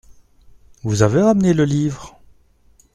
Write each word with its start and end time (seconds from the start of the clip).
Vous 0.81 1.03
avez 1.03 1.21
ramené 1.21 1.53
le 1.53 1.63
livre? 1.63 2.19